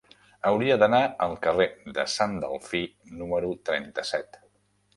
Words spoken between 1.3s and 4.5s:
carrer de Sant Delfí número trenta-set.